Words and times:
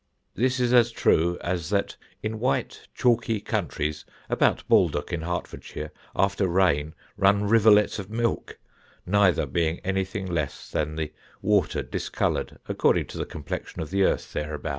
This 0.33 0.59
is 0.59 0.73
as 0.73 0.89
true, 0.89 1.37
as 1.41 1.69
that 1.69 1.95
in 2.23 2.39
white 2.39 2.87
chalky 2.95 3.39
Countries 3.39 4.03
(about 4.31 4.67
Baldock 4.67 5.13
in 5.13 5.21
Hertfordshire) 5.21 5.91
after 6.15 6.47
rain 6.47 6.95
run 7.17 7.43
rivolets 7.43 7.99
of 7.99 8.09
Milk; 8.09 8.57
Neither 9.05 9.45
being 9.45 9.77
anything 9.83 10.35
else 10.35 10.71
than 10.71 10.95
the 10.95 11.13
Water 11.43 11.83
discoloured, 11.83 12.57
according 12.67 13.05
to 13.09 13.19
the 13.19 13.25
Complexion 13.27 13.79
of 13.79 13.91
the 13.91 14.01
Earth 14.03 14.33
thereabouts." 14.33 14.69